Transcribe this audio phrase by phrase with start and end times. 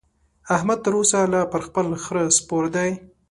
[0.55, 2.89] احمد تر اوسه لا پر خپل خره سپور دی.